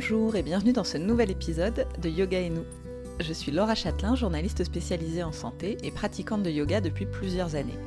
[0.00, 2.64] Bonjour et bienvenue dans ce nouvel épisode de Yoga et nous.
[3.20, 7.78] Je suis Laura Châtelain, journaliste spécialisée en santé et pratiquante de yoga depuis plusieurs années.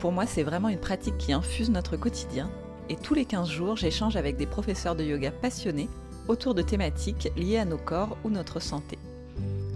[0.00, 2.50] Pour moi, c'est vraiment une pratique qui infuse notre quotidien
[2.88, 5.88] et tous les 15 jours, j'échange avec des professeurs de yoga passionnés
[6.26, 8.98] autour de thématiques liées à nos corps ou notre santé.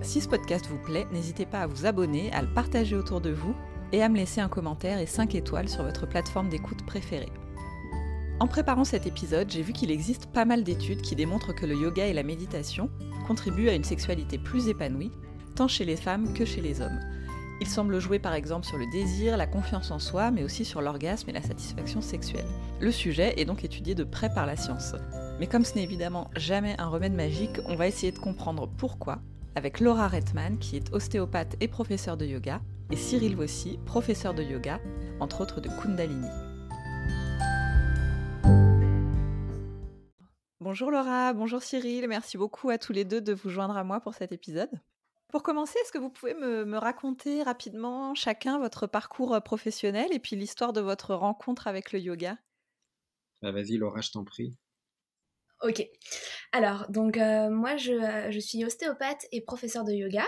[0.02, 3.30] Si ce podcast vous plaît, n'hésitez pas à vous abonner, à le partager autour de
[3.30, 3.54] vous
[3.92, 7.30] et à me laisser un commentaire et 5 étoiles sur votre plateforme d'écoute préférée.
[8.38, 11.74] En préparant cet épisode, j'ai vu qu'il existe pas mal d'études qui démontrent que le
[11.74, 12.90] yoga et la méditation
[13.26, 15.10] contribuent à une sexualité plus épanouie,
[15.54, 17.00] tant chez les femmes que chez les hommes.
[17.62, 20.82] Il semble jouer par exemple sur le désir, la confiance en soi, mais aussi sur
[20.82, 22.44] l'orgasme et la satisfaction sexuelle.
[22.78, 24.94] Le sujet est donc étudié de près par la science.
[25.40, 29.20] Mais comme ce n'est évidemment jamais un remède magique, on va essayer de comprendre pourquoi
[29.54, 32.60] avec Laura Retman, qui est ostéopathe et professeur de yoga,
[32.92, 34.80] et Cyril Vossy, professeur de yoga,
[35.18, 36.28] entre autres de Kundalini.
[40.68, 44.00] Bonjour Laura, bonjour Cyril, merci beaucoup à tous les deux de vous joindre à moi
[44.00, 44.80] pour cet épisode.
[45.28, 50.18] Pour commencer, est-ce que vous pouvez me, raconter rapidement chacun votre parcours euh, professionnel et
[50.18, 52.36] puis l'histoire de votre rencontre avec le yoga?
[53.42, 54.58] Bah, Vas-y Laura, je t'en prie.
[55.62, 55.86] Ok.
[56.50, 60.26] Alors, donc euh, moi, je, je, suis ostéopathe et professeur de yoga.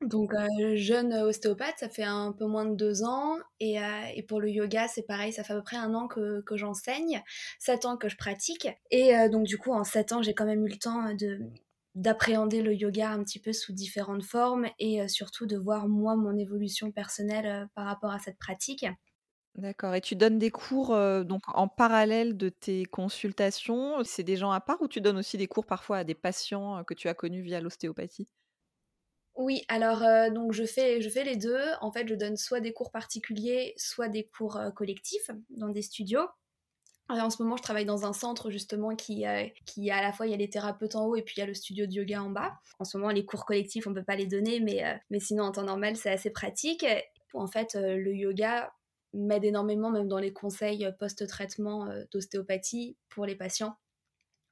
[0.00, 3.36] Donc, euh, jeune ostéopathe, ça fait un peu moins de deux ans.
[3.60, 3.84] Et, euh,
[4.14, 7.22] et pour le yoga, c'est pareil, ça fait à peu près un an que, j'enseigne,
[7.58, 8.66] sept ans que je pratique.
[8.90, 11.40] Et euh, donc, du coup, en sept ans, j'ai quand même eu le temps de
[11.96, 16.36] d'appréhender le yoga un petit peu sous différentes formes et surtout de voir moi mon
[16.36, 18.86] évolution personnelle par rapport à cette pratique.
[19.56, 19.94] D'accord.
[19.94, 20.88] Et tu donnes des cours
[21.24, 25.36] donc en parallèle de tes consultations C'est des gens à part ou tu donnes aussi
[25.36, 28.28] des cours parfois à des patients que tu as connus via l'ostéopathie?
[29.40, 31.64] Oui, alors euh, donc je fais, je fais les deux.
[31.80, 35.80] En fait, je donne soit des cours particuliers, soit des cours euh, collectifs dans des
[35.80, 36.28] studios.
[37.08, 40.26] en ce moment, je travaille dans un centre justement qui, euh, qui à la fois
[40.26, 41.92] il y a les thérapeutes en haut et puis il y a le studio de
[41.92, 42.52] yoga en bas.
[42.78, 45.52] En ce moment, les cours collectifs, on peut pas les donner, mais, mais sinon en
[45.52, 46.84] temps normal, c'est assez pratique.
[47.32, 48.70] En fait, le yoga
[49.14, 53.74] m'aide énormément, même dans les conseils post-traitement d'ostéopathie pour les patients.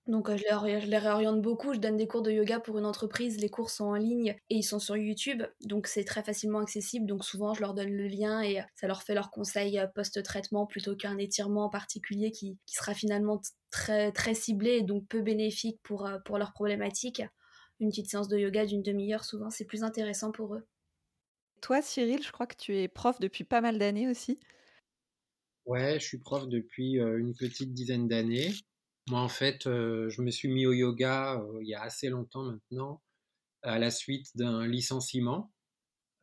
[0.09, 3.39] Donc euh, je les, réoriente beaucoup, je donne des cours de yoga pour une entreprise,
[3.39, 7.05] les cours sont en ligne et ils sont sur YouTube, donc c'est très facilement accessible,
[7.05, 10.67] donc souvent je leur donne le lien et ça leur fait leur conseil euh, post-traitement
[10.67, 16.07] plutôt qu'un étirement particulier qui, sera finalement très, très ciblé et donc peu bénéfique pour,
[16.07, 17.23] euh, pour leurs problématiques.
[17.79, 20.67] Une petite séance de yoga d'une demi-heure, souvent c'est plus intéressant pour eux.
[21.61, 24.41] Toi Cyril, je crois que tu es prof depuis pas mal d'années aussi.
[25.67, 28.55] Ouais, je suis prof depuis une petite dizaine d'années.
[29.09, 32.11] Moi, en fait, euh, je me suis mis au yoga euh, il y a assez
[32.11, 33.03] longtemps maintenant,
[33.63, 35.53] à la suite d'un licenciement.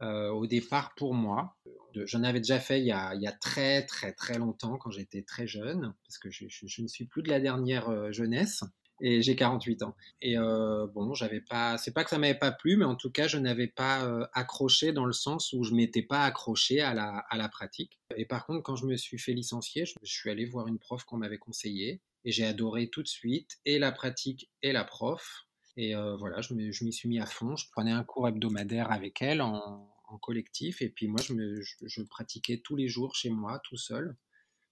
[0.01, 1.55] Euh, au départ, pour moi,
[1.95, 5.93] j'en avais déjà fait il y, a, très très très longtemps, quand j'étais très jeune,
[6.05, 6.45] parce que je,
[6.81, 8.63] ne suis plus de la dernière jeunesse
[9.01, 9.95] et j'ai 48 ans.
[10.21, 13.27] Et bon, j'avais pas, c'est pas que ça m'avait pas plu, mais en tout cas,
[13.27, 17.37] je n'avais pas accroché dans le sens où je m'étais pas accroché à la, à
[17.37, 17.99] la pratique.
[18.15, 20.79] Et par contre, quand je me suis fait licencier, je, je suis allé voir une
[20.79, 24.83] prof qu'on m'avait conseillée et j'ai adoré tout de suite, et la pratique et la
[24.83, 25.45] prof.
[25.77, 27.55] Et euh, voilà, je m'y suis mis à fond.
[27.55, 29.91] Je prenais un cours hebdomadaire avec elle en,
[30.21, 30.81] collectif.
[30.81, 34.15] Et puis moi, je, me, je, pratiquais tous les jours chez moi, tout seul.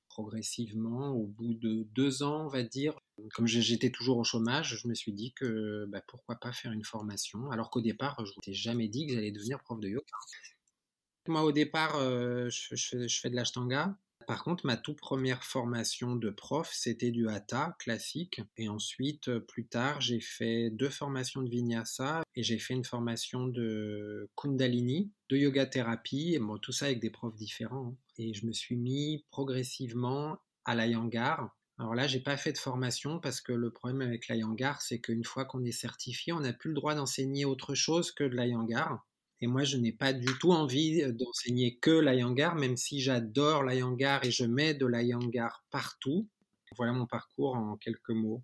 [0.08, 2.98] Progressivement, au bout de deux ans, on va dire,
[3.34, 6.84] comme j'étais toujours au chômage, je me suis dit que bah, pourquoi pas faire une
[6.84, 7.52] formation.
[7.52, 10.06] Alors qu'au départ, je ne jamais dit que j'allais devenir prof de yoga.
[11.28, 13.98] Moi, au départ, euh, je, je, fais de l'ashtanga.
[14.28, 18.42] Par contre, ma toute première formation de prof, c'était du hatha classique.
[18.58, 22.84] Et ensuite, euh, plus tard, j'ai fait deux formations de vinyasa et j'ai fait une
[22.84, 27.88] formation de kundalini, de yoga thérapie, et bon, tout ça avec des profs différents.
[27.88, 27.98] Hein.
[28.18, 31.56] Et je me suis mis progressivement à la yangar.
[31.80, 35.00] Alors là, j'ai pas fait de formation parce que le problème avec la yangar, c'est
[35.00, 38.36] qu'une fois qu'on est certifié, on n'a plus le droit d'enseigner autre chose que de
[38.36, 39.06] la yangar.
[39.42, 44.24] Et moi, je n'ai pas du tout envie d'enseigner que l'ayangar, même si j'adore l'ayangar
[44.24, 46.30] et je mets de l'ayangar partout.
[46.78, 48.42] Voilà mon parcours en quelques mots.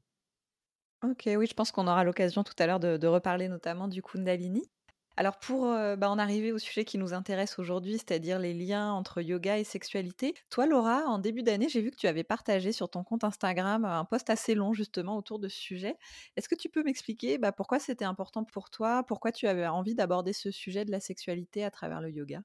[1.01, 4.69] Ok, oui, je pense qu'on aura l'occasion tout à l'heure de, reparler notamment du Kundalini.
[5.19, 8.91] Alors pour euh, bah, en arriver au sujet qui nous intéresse aujourd'hui, c'est-à-dire les liens
[8.93, 12.71] entre yoga et sexualité, toi Laura, en début d'année, j'ai vu que tu avais partagé
[12.71, 15.97] sur ton compte Instagram un post assez long justement autour de ce sujet.
[16.37, 19.93] Est-ce que tu peux m'expliquer bah, pourquoi c'était important pour toi, pourquoi tu avais envie
[19.93, 22.41] d'aborder ce sujet de la sexualité à travers le yoga?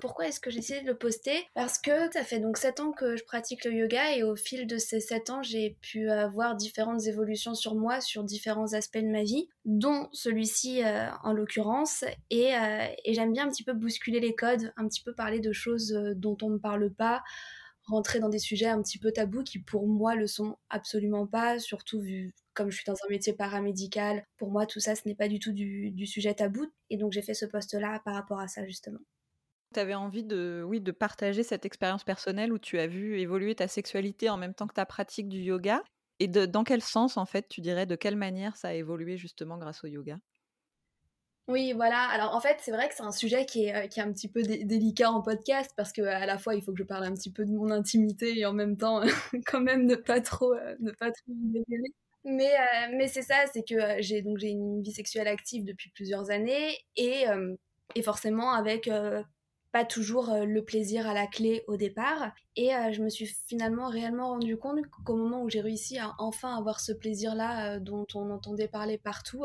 [0.00, 1.46] Pourquoi est-ce que j'ai décidé de le poster?
[1.54, 4.66] Parce que ça fait donc 7 ans que je pratique le yoga et au fil
[4.66, 9.10] de ces 7 ans, j'ai pu avoir différentes évolutions sur moi, sur différents aspects de
[9.10, 12.04] ma vie, dont celui-ci euh, en l'occurrence.
[12.30, 15.40] Et, euh, et j'aime bien un petit peu bousculer les codes, un petit peu parler
[15.40, 17.22] de choses euh, dont on ne parle pas,
[17.84, 21.58] rentrer dans des sujets un petit peu tabous qui pour moi le sont absolument pas,
[21.58, 25.14] surtout vu comme je suis dans un métier paramédical, pour moi tout ça ce n'est
[25.14, 28.40] pas du tout du, du sujet tabou et donc j'ai fait ce poste-là par rapport
[28.40, 29.00] à ça justement.
[29.72, 33.54] Tu avais envie de, oui, de partager cette expérience personnelle où tu as vu évoluer
[33.54, 35.82] ta sexualité en même temps que ta pratique du yoga?
[36.18, 39.58] Et dans quel sens, en fait, tu dirais, de quelle manière ça a évolué justement
[39.58, 40.18] grâce au yoga?
[41.48, 41.98] Oui, voilà.
[42.10, 44.12] Alors en fait, c'est vrai que c'est un sujet qui est, euh, qui est un
[44.12, 47.04] petit peu délicat en podcast parce que à la fois il faut que je parle
[47.04, 49.00] un petit peu de mon intimité et en même temps
[49.46, 51.32] quand même ne pas trop euh, ne pas trop
[52.24, 55.90] Mais euh, mais c'est ça, c'est que j'ai donc j'ai une vie sexuelle active depuis
[55.90, 57.24] plusieurs années et
[57.96, 58.88] et forcément avec
[59.72, 62.32] pas toujours le plaisir à la clé au départ.
[62.56, 66.56] Et je me suis finalement réellement rendu compte qu'au moment où j'ai réussi à enfin
[66.56, 69.44] avoir ce plaisir-là dont on entendait parler partout,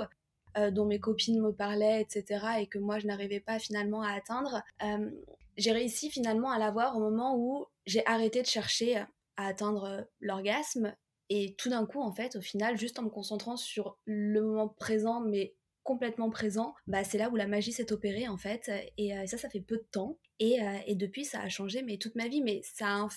[0.57, 4.13] euh, dont mes copines me parlaient, etc., et que moi je n'arrivais pas finalement à
[4.13, 5.11] atteindre, euh,
[5.57, 10.95] j'ai réussi finalement à l'avoir au moment où j'ai arrêté de chercher à atteindre l'orgasme.
[11.29, 14.69] Et tout d'un coup, en fait, au final, juste en me concentrant sur le moment
[14.69, 15.55] présent, mais
[15.85, 18.69] complètement présent, bah, c'est là où la magie s'est opérée en fait.
[18.97, 20.17] Et euh, ça, ça fait peu de temps.
[20.39, 22.41] Et, et, depuis, ça a changé mais toute ma vie.
[22.41, 23.07] Mais ça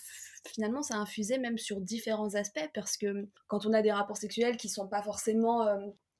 [0.46, 4.16] finalement, ça a infusé même sur différents aspects parce que quand on a des rapports
[4.16, 5.66] sexuels qui sont pas forcément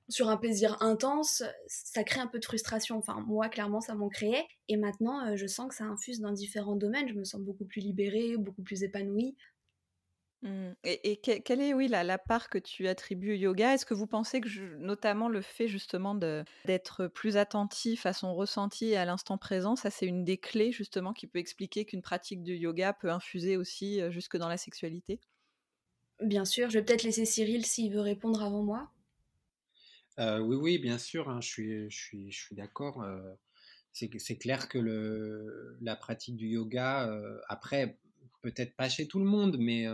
[0.08, 2.96] sur un plaisir intense, ça crée un peu de frustration.
[2.96, 4.46] Enfin, moi, clairement, ça m'en créait.
[4.68, 7.08] Et maintenant, euh, je sens que ça infuse dans différents domaines.
[7.08, 9.36] Je me sens beaucoup plus libérée, beaucoup plus épanouie.
[10.42, 10.70] Mmh.
[10.84, 13.74] Et, quelle est, oui, la, la, part que tu attribues au yoga?
[13.74, 18.90] Est-ce que vous pensez que, notamment, le fait justement d'être plus attentif à son ressenti
[18.90, 22.44] et à l'instant présent, ça c'est une des clés justement qui peut expliquer qu'une pratique
[22.44, 25.20] de yoga peut infuser aussi euh, jusque dans la sexualité?
[26.20, 28.92] Bien sûr, je vais peut-être laisser Cyril s'il veut répondre avant moi.
[30.18, 33.02] Euh, oui, oui, bien sûr, hein, je suis, je suis, je suis d'accord.
[33.02, 33.34] Euh,
[33.92, 37.98] c'est clair que le, la pratique du yoga, euh, après,
[38.50, 39.86] peut-être pas chez tout le monde, mais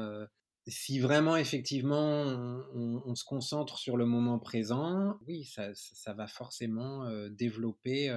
[0.67, 2.23] si vraiment effectivement
[2.75, 8.15] on, se concentre sur le moment présent, oui, ça, va forcément développer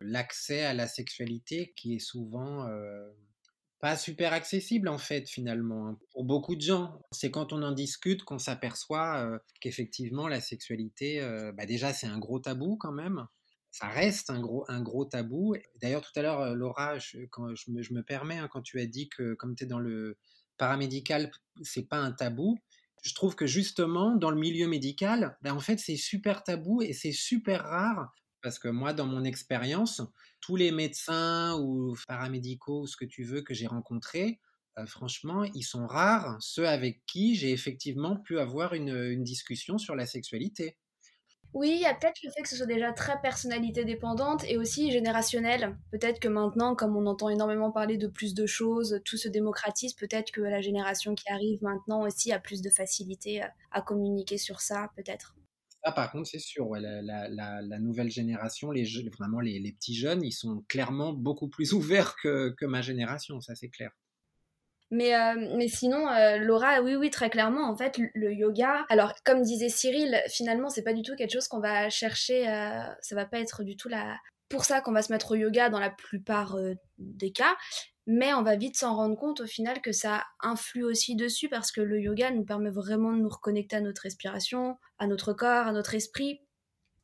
[0.00, 2.68] l'accès à la sexualité qui est souvent
[3.84, 7.02] pas super accessible en fait finalement hein, pour beaucoup de gens.
[7.12, 12.06] C'est quand on en discute qu'on s'aperçoit euh, qu'effectivement la sexualité, euh, bah déjà c'est
[12.06, 13.26] un gros tabou quand même.
[13.74, 15.56] Ça reste un gros, tabou.
[15.82, 18.86] D'ailleurs tout à l'heure euh, Laura, je, quand je me, permets, hein, quand tu as
[18.86, 20.16] dit que comme tu es dans le
[20.58, 22.56] paramédical, c'est pas un tabou.
[23.02, 26.92] Je trouve que justement dans le milieu médical, bah, en fait c'est super tabou et
[26.92, 28.12] c'est super rare
[28.42, 30.02] parce que moi, dans mon expérience,
[30.40, 34.38] tous les médecins ou paramédicaux ou ce que tu veux que j'ai rencontrés,
[34.78, 39.96] euh, franchement, ils sont rares ceux avec qui j'ai effectivement pu avoir une, discussion sur
[39.96, 40.76] la sexualité.
[41.54, 44.58] Oui, il y a peut-être le fait que ce soit déjà très personnalité dépendante et
[44.58, 45.76] aussi générationnel.
[45.92, 49.94] Peut-être que maintenant, comme on entend énormément parler de plus de choses, tout se démocratise,
[49.94, 54.60] peut-être que la génération qui arrive maintenant aussi a plus de facilité à communiquer sur
[54.60, 55.36] ça, peut-être
[55.92, 61.12] par contre, c'est sûr, la, nouvelle génération, les, vraiment les, petits jeunes, ils sont clairement
[61.12, 63.90] beaucoup plus ouverts que, ma génération, ça c'est clair.
[64.94, 68.86] Mais, euh, mais sinon, euh, Laura, oui, oui, très clairement, en fait, le yoga.
[68.88, 72.48] Alors, comme disait Cyril, finalement, c'est pas du tout quelque chose qu'on va chercher.
[72.48, 74.16] Euh, ça va pas être du tout la,
[74.48, 76.56] pour ça qu'on va se mettre au yoga dans la plupart
[76.98, 77.56] des cas
[78.06, 81.72] mais on va vite s'en rendre compte au final que ça influe aussi dessus parce
[81.72, 85.66] que le yoga nous permet vraiment de nous reconnecter à notre respiration, à notre corps,
[85.66, 86.40] à notre esprit.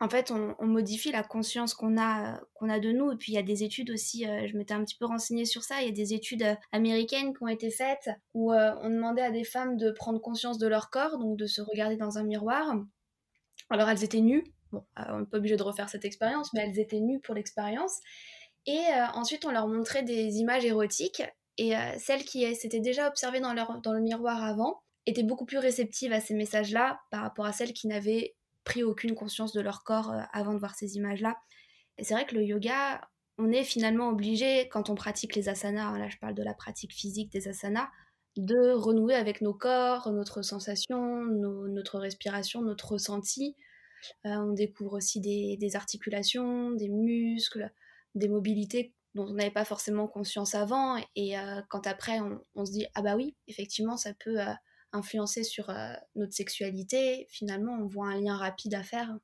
[0.03, 3.13] En fait, on, modifie la conscience qu'on a, qu'on a de nous.
[3.13, 5.45] Et puis, il y a des études aussi, euh, je m'étais un petit peu renseignée
[5.45, 8.75] sur ça, il y a des études euh, américaines qui ont été faites où euh,
[8.81, 11.99] on demandait à des femmes de prendre conscience de leur corps, donc de se regarder
[11.99, 12.77] dans un miroir.
[13.69, 14.45] Alors, elles étaient nues.
[14.73, 18.01] Bon, on n'est pas obligé de refaire cette expérience, mais elles étaient nues pour l'expérience.
[18.67, 18.81] Et
[19.15, 21.23] ensuite, on leur montrait des images érotiques.
[21.59, 25.59] Et celles qui s'étaient déjà observées dans, leur, dans le miroir avant étaient beaucoup plus
[25.59, 29.85] réceptives à ces messages-là par rapport à celles qui n'avaient pris aucune conscience de leur
[29.85, 31.37] corps euh, avant de voir ces images-là.
[31.99, 33.01] Et c'est vrai que le yoga,
[33.39, 36.55] on est finalement obligé, quand on pratique les asanas, hein, là je parle de la
[36.55, 37.89] pratique physique des asanas,
[38.37, 43.57] de renouer avec nos corps, notre sensation, notre respiration, notre ressenti.
[44.25, 47.71] on découvre aussi des, articulations, des muscles,
[48.15, 50.97] des mobilités dont on n'avait pas forcément conscience avant.
[51.17, 52.21] Et euh, quand après,
[52.55, 54.53] on, se dit, ah bah oui, effectivement, ça peut euh,
[54.93, 59.17] influencer sur euh, notre sexualité, finalement, on voit un lien rapide à faire.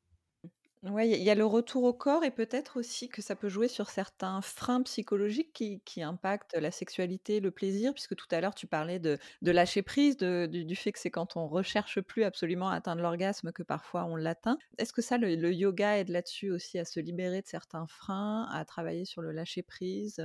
[0.82, 3.66] Oui, il y a le retour au corps et peut-être aussi que ça peut jouer
[3.66, 5.52] sur certains freins psychologiques
[5.84, 10.16] qui, impactent la sexualité, le plaisir, puisque tout à l'heure tu parlais de, lâcher prise,
[10.16, 14.14] du, fait que c'est quand on recherche plus absolument à atteindre l'orgasme que parfois on
[14.14, 14.58] l'atteint.
[14.78, 18.64] Est-ce que ça, le, yoga aide là-dessus aussi à se libérer de certains freins, à
[18.64, 20.22] travailler sur le lâcher prise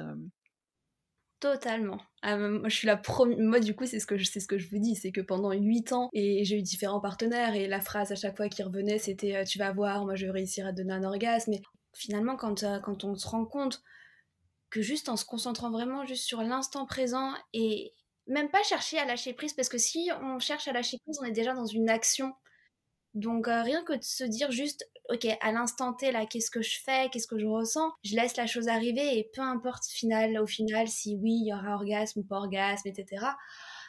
[1.42, 2.00] Totalement.
[2.22, 3.40] Ah, moi, je suis la première.
[3.40, 5.52] Moi, du coup, c'est ce que je, ce que je vous dis, c'est que pendant
[5.52, 9.00] 8 ans, et j'ai eu différents partenaires, et la phrase à chaque fois qui revenait,
[9.00, 11.50] c'était euh, Tu vas voir, moi, je vais réussir à donner un orgasme.
[11.52, 11.62] Mais
[11.94, 13.82] finalement, quand, euh, quand on se rend compte
[14.70, 17.94] que juste en se concentrant vraiment juste sur l'instant présent et
[18.28, 21.26] même pas chercher à lâcher prise, parce que si on cherche à lâcher prise, on
[21.26, 22.34] est déjà dans une action.
[23.14, 26.62] Donc, euh, rien que de se dire juste ok, à l'instant T, là, qu'est-ce que
[26.62, 30.40] je fais, qu'est-ce que je ressens, je laisse la chose arriver et peu importe final,
[30.40, 33.26] au final si oui, il y aura orgasme ou pas orgasme, etc.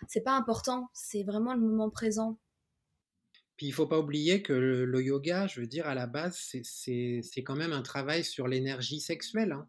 [0.08, 2.38] C'est pas important, c'est vraiment le moment présent.
[3.56, 7.42] Puis il faut pas oublier que le, yoga, je veux dire, à la base, c'est
[7.44, 9.52] quand même un travail sur l'énergie sexuelle.
[9.52, 9.68] Hein.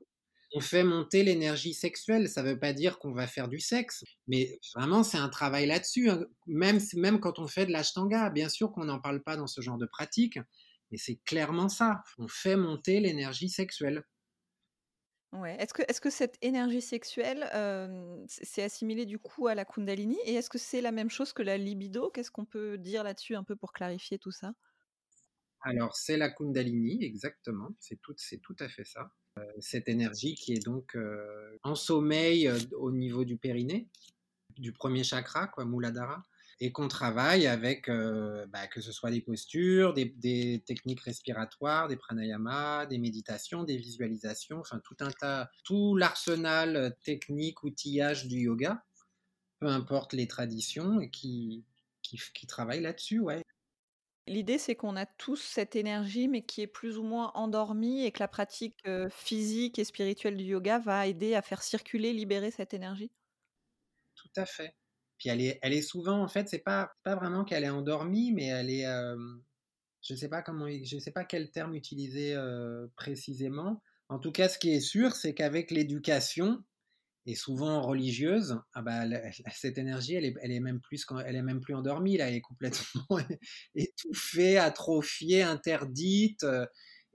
[0.55, 4.03] On fait monter l'énergie sexuelle, ça ne veut pas dire qu'on va faire du sexe,
[4.27, 6.09] mais vraiment c'est un travail là-dessus.
[6.09, 6.25] Hein.
[6.45, 9.61] Même, même quand on fait de l'ashtanga, bien sûr qu'on n'en parle pas dans ce
[9.61, 10.37] genre de pratique,
[10.91, 12.03] et c'est clairement ça.
[12.19, 14.03] On fait monter l'énergie sexuelle.
[15.31, 15.55] Ouais.
[15.59, 17.49] Est-ce que, est que cette énergie sexuelle,
[18.27, 21.41] c'est assimilé du coup à la Kundalini Et est-ce que c'est la même chose que
[21.41, 22.11] la libido?
[22.11, 24.53] Qu'est-ce qu'on peut dire là-dessus un peu pour clarifier tout ça?
[25.61, 27.69] Alors, c'est la Kundalini, exactement.
[27.79, 29.11] C'est tout, tout à fait ça.
[29.59, 30.97] Cette énergie qui est donc
[31.63, 33.87] en sommeil au niveau du périnée,
[34.57, 36.23] du premier chakra, quoi, Muladhara
[36.59, 41.97] et qu'on travaille avec, euh, bah, que ce soit des postures, des, techniques respiratoires, des
[41.97, 48.81] pranayamas, des méditations, des visualisations, enfin tout un tas, tout l'arsenal technique, outillage du yoga,
[49.59, 51.65] peu importe les traditions, qui,
[52.01, 53.42] qui, qui travaillent là-dessus, ouais.
[54.27, 58.11] L'idée, c'est qu'on a tous cette énergie, mais qui est plus ou moins endormie, et
[58.11, 62.51] que la pratique euh, physique et spirituelle du yoga va aider à faire circuler, libérer
[62.51, 63.11] cette énergie?
[64.15, 64.75] Tout à fait.
[65.17, 68.31] Puis elle est, elle est souvent, en fait, c'est pas, pas vraiment qu'elle est endormie,
[68.31, 68.85] mais elle est,
[70.01, 72.35] je sais pas comment, je sais pas quel terme utiliser
[72.95, 73.81] précisément.
[74.09, 76.63] En tout cas, ce qui est sûr, c'est qu'avec l'éducation,
[77.25, 79.03] et souvent religieuse, ah bah,
[79.53, 82.35] cette énergie, elle est, elle est, même plus, elle est même plus endormie, là, elle
[82.35, 83.05] est complètement
[83.75, 86.45] étouffée, atrophiée, interdite.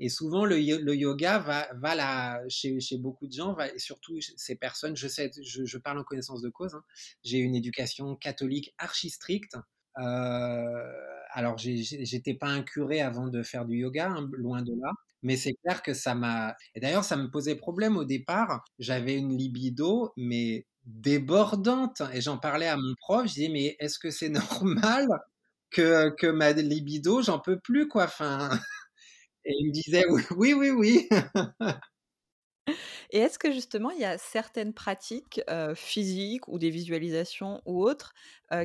[0.00, 4.18] Et souvent, le, yoga va, va là, chez, chez, beaucoup de gens, va, et surtout
[4.20, 6.84] ces personnes, je sais, je, parle en connaissance de cause, hein.
[7.24, 9.56] j'ai une éducation catholique archi stricte.
[9.98, 10.92] Euh,
[11.32, 14.92] alors, j'étais pas un curé avant de faire du yoga, hein, loin de là.
[15.22, 16.54] Mais c'est clair que ça m'a.
[16.74, 18.64] Et d'ailleurs, ça me posait problème au départ.
[18.78, 22.02] J'avais une libido, mais débordante.
[22.12, 23.26] Et j'en parlais à mon prof.
[23.26, 24.28] Je disais, mais est-ce que c'est
[24.72, 25.06] normal
[25.70, 28.08] que, que ma libido, j'en peux plus, quoi.
[29.44, 30.04] Et il me disait
[30.36, 31.08] oui, oui, oui.
[33.10, 35.40] Et est-ce que justement, il y a certaines pratiques
[35.74, 38.12] physiques ou des visualisations ou autres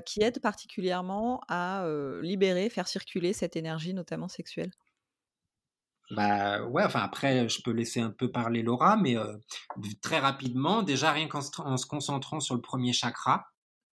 [0.05, 1.85] qui aident particulièrement à
[2.21, 4.71] libérer, faire circuler cette énergie, notamment sexuelle?
[6.11, 9.15] Bah ouais, enfin après, je peux laisser un peu parler Laura, mais
[10.01, 13.45] très rapidement, déjà rien qu'en se, concentrant sur le premier chakra.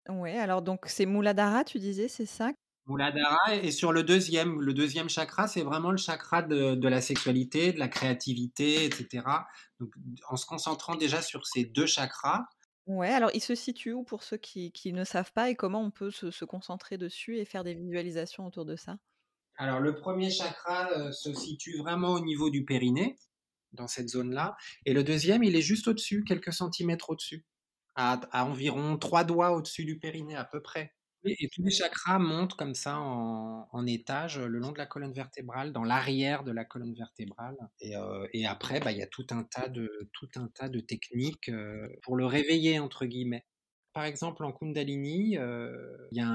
[0.08, 2.52] Ouais, alors donc c'est Muladhara, tu disais, c'est ça?
[2.86, 7.72] Muladhara et sur le deuxième, le deuxième chakra, c'est vraiment le chakra de, la sexualité,
[7.72, 9.24] de la créativité, etc.
[9.80, 9.92] Donc,
[10.28, 12.44] en se concentrant déjà sur ces deux chakras.
[12.86, 15.90] Ouais, alors il se situe où pour ceux qui, ne savent pas et comment on
[15.90, 18.96] peut se, concentrer dessus et faire des visualisations autour de ça?
[19.56, 23.16] Alors le premier chakra euh, se situe vraiment au niveau du périnée,
[23.72, 27.44] dans cette zone-là, et le deuxième, il est juste au-dessus, quelques centimètres au-dessus,
[27.94, 30.92] à, environ trois doigts au-dessus du périnée à peu près.
[31.24, 35.72] Et tous les chakras montent comme ça en, étage le long de la colonne vertébrale,
[35.72, 37.56] dans l'arrière de la colonne vertébrale.
[37.80, 40.78] Et, euh, après, bah, il y a tout un tas de, tout un tas de
[40.78, 43.44] techniques euh, pour le réveiller, entre guillemets.
[43.96, 46.28] Par exemple, en Kundalini, euh, il y a,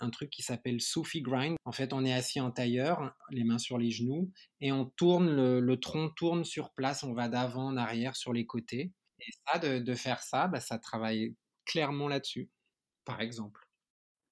[0.00, 1.56] un, truc qui s'appelle Sufi Grind.
[1.64, 4.30] En fait, on est assis en tailleur, les mains sur les genoux,
[4.60, 8.44] et on tourne, le, tronc tourne sur place, on va d'avant en arrière sur les
[8.44, 8.92] côtés.
[9.20, 12.50] Et ça, de, de faire ça, bah, ça travaille clairement là-dessus,
[13.06, 13.66] par exemple.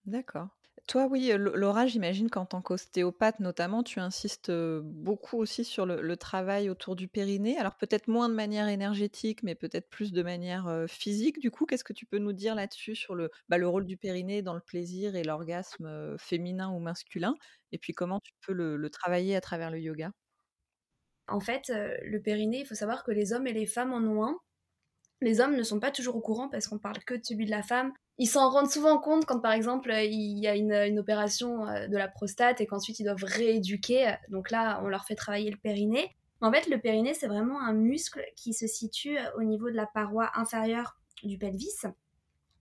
[0.04, 0.48] D'accord.
[0.88, 6.70] Toi, oui, Laura, j'imagine qu'en tant qu'ostéopathe notamment, tu insistes beaucoup aussi sur le, travail
[6.70, 7.58] autour du périnée.
[7.58, 11.40] Alors peut-être moins de manière énergétique, mais peut-être plus de manière physique.
[11.40, 13.98] Du coup, qu'est-ce que tu peux nous dire là-dessus sur le, bah, le rôle du
[13.98, 17.34] périnée dans le plaisir et l'orgasme féminin ou masculin?
[17.70, 20.10] Et puis comment tu peux le, travailler à travers le yoga?
[21.26, 24.24] En fait, le périnée, il faut savoir que les hommes et les femmes en ont
[24.24, 24.38] un.
[25.20, 27.50] Les hommes ne sont pas toujours au courant parce qu'on parle que de celui de
[27.50, 31.66] la femme ils s'en rendent souvent compte quand, par exemple, il y a une, opération
[31.68, 34.14] euh, de la prostate et qu'ensuite ils doivent rééduquer.
[34.28, 36.16] Donc là, on leur fait travailler le périnée.
[36.40, 39.86] En fait, le périnée, c'est vraiment un muscle qui se situe au niveau de la
[39.86, 41.84] paroi inférieure du pelvis.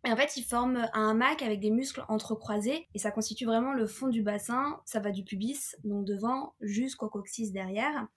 [0.05, 3.73] Et en fait, il forme un hamac avec des muscles entrecroisés et ça constitue vraiment
[3.73, 4.79] le fond du bassin.
[4.85, 8.07] Ça va du pubis, donc devant, jusqu'au coccyx derrière.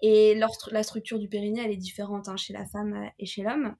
[0.00, 0.34] Et
[0.70, 3.76] la structure du périnée, elle est différente hein, chez la femme et chez l'homme.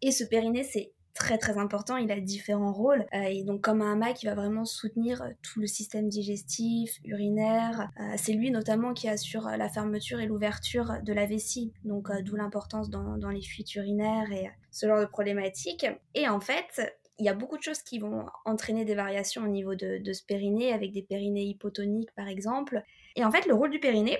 [0.00, 3.06] Et ce périnée, c'est très très important, il a différents rôles.
[3.14, 6.98] Euh, et donc comme un MAC, il va vraiment soutenir euh, tout le système digestif,
[7.04, 7.88] urinaire.
[8.00, 12.36] Euh, c'est lui notamment qui assure la fermeture et l'ouverture de la vessie, donc d'où
[12.36, 15.86] l'importance dans, les fuites urinaires et ce genre de problématiques.
[16.14, 19.48] Et en fait, il y a beaucoup de choses qui vont entraîner des variations au
[19.48, 22.82] niveau de, de ce périnée, avec des périnées hypotoniques par exemple.
[23.16, 24.18] Et en fait, le rôle du périnée,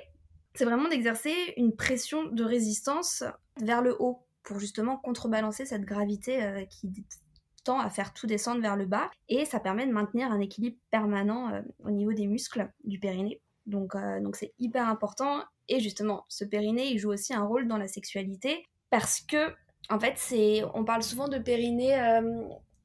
[0.54, 3.24] c'est vraiment d'exercer une pression de résistance
[3.60, 6.92] vers le haut pour justement contrebalancer cette gravité euh, qui
[7.64, 10.76] tend à faire tout descendre vers le bas et ça permet de maintenir un équilibre
[10.90, 13.40] permanent euh, au niveau des muscles du périnée.
[13.66, 17.66] Donc euh, donc c'est hyper important et justement ce périnée il joue aussi un rôle
[17.66, 19.52] dans la sexualité parce que
[19.88, 20.20] en fait
[20.74, 21.98] on parle souvent de périnée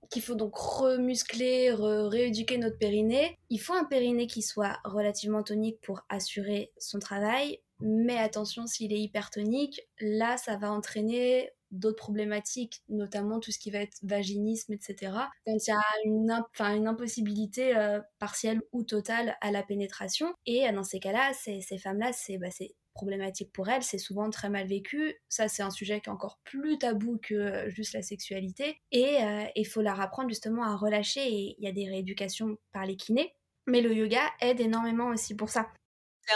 [0.09, 3.37] qu'il faut donc remuscler, rééduquer notre périnée.
[3.49, 8.93] Il faut un périnée qui soit relativement tonique pour assurer son travail, mais attention, s'il
[8.93, 14.73] est hypertonique, là, ça va entraîner d'autres problématiques, notamment tout ce qui va être vaginisme,
[14.73, 15.13] etc.
[15.45, 20.33] Quand il y a une, impossibilité euh, partielle ou totale à la pénétration.
[20.45, 24.49] Et euh, dans ces cas-là, ces, femmes-là, bah, c'est problématique pour elles, c'est souvent très
[24.49, 25.15] mal vécu.
[25.29, 28.77] Ça, c'est un sujet qui est encore plus tabou que euh, juste la sexualité.
[28.91, 29.19] Et
[29.55, 31.21] il faut leur apprendre justement à relâcher.
[31.21, 33.33] Et il y a des rééducations par les kinés.
[33.67, 35.69] Mais le yoga aide énormément aussi pour ça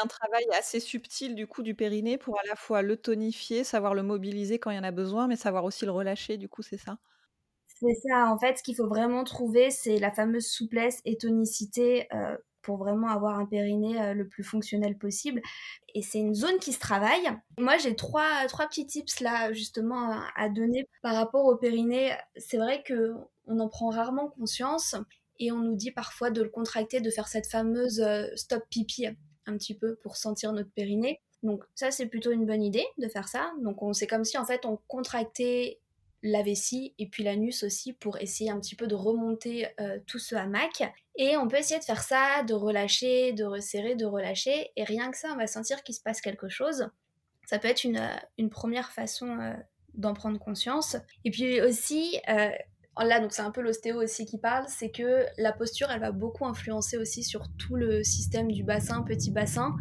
[0.01, 3.93] un travail assez subtil du coup du périnée pour à la fois le tonifier, savoir
[3.93, 6.61] le mobiliser quand il y en a besoin, mais savoir aussi le relâcher, du coup,
[6.61, 6.97] c'est ça?
[7.67, 12.07] C'est ça, en fait, ce qu'il faut vraiment trouver, c'est la fameuse souplesse et tonicité
[12.13, 15.41] euh, pour vraiment avoir un périnée euh, le plus fonctionnel possible.
[15.93, 17.29] Et c'est une zone qui se travaille.
[17.57, 22.15] Moi, j'ai trois, trois petits tips là, justement, à donner par rapport au périnée.
[22.37, 23.13] C'est vrai que
[23.47, 24.95] on en prend rarement conscience
[25.39, 29.07] et on nous dit parfois de le contracter, de faire cette fameuse euh, stop pipi
[29.45, 31.21] un petit peu pour sentir notre périnée.
[31.43, 33.51] Donc ça c'est plutôt une bonne idée de faire ça.
[33.61, 35.79] Donc on c'est comme si en fait on contractait
[36.23, 40.19] la vessie et puis l'anus aussi pour essayer un petit peu de remonter euh, tout
[40.19, 40.83] ce hamac.
[41.17, 44.71] Et on peut essayer de faire ça, de relâcher, de resserrer, de relâcher.
[44.77, 46.89] Et rien que ça, on va sentir qu'il se passe quelque chose.
[47.45, 49.53] Ça peut être une, euh, une première façon euh,
[49.95, 50.95] d'en prendre conscience.
[51.25, 52.19] Et puis aussi,
[53.01, 56.11] là, donc c'est un peu l'ostéo aussi qui parle, c'est que la posture, elle va
[56.11, 59.75] beaucoup influencer aussi sur tout le système du bassin, petit bassin.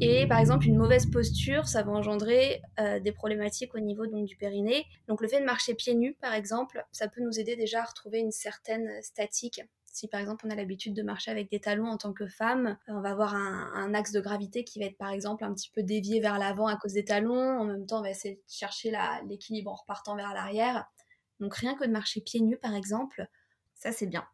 [0.00, 4.26] Et par exemple, une mauvaise posture, ça va engendrer euh, des problématiques au niveau donc,
[4.26, 4.86] du périnée.
[5.08, 7.84] Donc le fait de marcher pieds nus, par exemple, ça peut nous aider déjà à
[7.84, 9.62] retrouver une certaine statique.
[9.86, 12.76] Si par exemple on a l'habitude de marcher avec des talons en tant que femme,
[12.86, 15.70] on va avoir un, un, axe de gravité qui va être par exemple un petit
[15.70, 17.58] peu dévié vers l'avant à cause des talons.
[17.58, 18.92] En même temps, on va essayer de chercher
[19.26, 20.86] l'équilibre en repartant vers l'arrière.
[21.40, 23.26] Donc rien que de marcher pieds nus, par exemple,
[23.74, 24.26] ça c'est bien.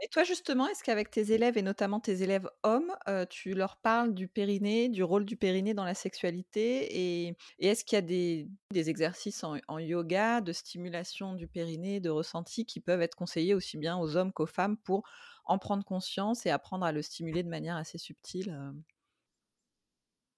[0.00, 2.94] Et toi justement, est-ce qu'avec tes élèves et notamment tes élèves hommes,
[3.28, 7.96] tu leur parles du périnée, du rôle du périnée dans la sexualité et, est-ce qu'il
[7.96, 13.16] y a des, exercices en, yoga de stimulation du périnée, de ressenti qui peuvent être
[13.16, 15.02] conseillés aussi bien aux hommes qu'aux femmes pour
[15.44, 18.56] en prendre conscience et apprendre à le stimuler de manière assez subtile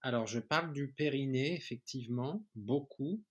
[0.01, 3.23] Alors je parle du périnée effectivement beaucoup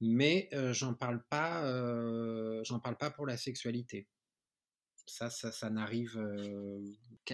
[0.00, 1.62] mais j'en parle pas,
[2.64, 4.08] j'en parle pas pour la sexualité.
[5.06, 6.20] Ça, ça, ça n'arrive,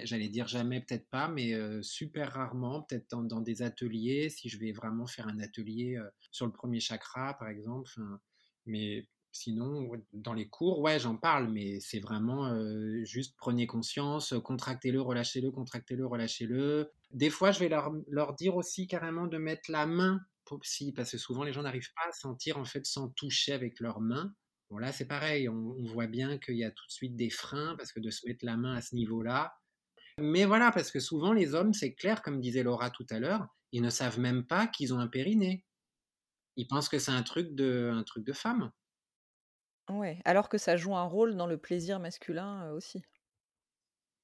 [0.04, 4.72] j'allais dire jamais, peut-être pas, mais super rarement, peut-être dans, des ateliers, si je vais
[4.72, 5.98] vraiment faire un atelier
[6.30, 7.90] sur le premier chakra, par exemple.
[8.64, 12.50] Mais sinon, dans les cours, ouais, j'en parle, mais c'est vraiment
[13.04, 16.90] juste prenez conscience, contractez-le, relâchez-le, contractez-le, relâchez-le.
[17.12, 20.20] Des fois, je vais leur, leur dire aussi carrément de mettre la main
[20.62, 23.80] si, parce que souvent les gens n'arrivent pas à sentir en fait sans toucher avec
[23.80, 24.32] leurs mains.
[24.70, 27.76] Bon là c'est pareil, on, voit bien qu'il y a tout de suite des freins
[27.76, 29.56] parce que de se mettre la main à ce niveau-là.
[30.18, 33.46] Mais voilà, parce que souvent les hommes, c'est clair, comme disait Laura tout à l'heure,
[33.72, 35.64] ils ne savent même pas qu'ils ont un périnée.
[36.56, 38.72] Ils pensent que c'est un truc de, un truc de femme.
[39.90, 43.02] Ouais, alors que ça joue un rôle dans le plaisir masculin aussi.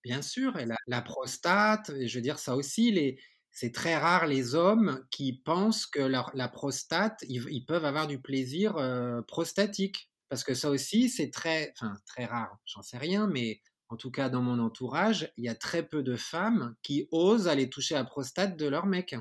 [0.02, 3.20] Bien sûr, et la, la prostate, je veux dire ça aussi, les,
[3.52, 8.76] c'est très rare les hommes qui pensent que la prostate, ils, peuvent avoir du plaisir
[8.78, 10.10] euh, prostatique.
[10.30, 13.60] Parce que ça aussi, c'est très, enfin, très rare, j'en sais rien, mais
[13.90, 17.48] en tout cas dans mon entourage, il y a très peu de femmes qui osent
[17.48, 19.14] aller toucher la prostate de leur mec.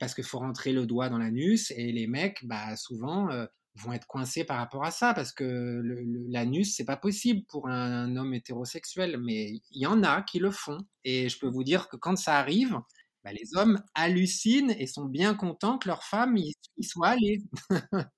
[0.00, 3.46] Parce qu'il faut rentrer le doigt dans l'anus et les mecs, bah, souvent, euh,
[3.76, 5.82] vont être coincés par rapport à ça parce que
[6.30, 10.50] l'anus c'est pas possible pour un, homme hétérosexuel mais il y en a qui le
[10.50, 12.78] font et je peux vous dire que quand ça arrive
[13.26, 17.42] bah, les hommes hallucinent et sont bien contents que leur femme y, soit allée.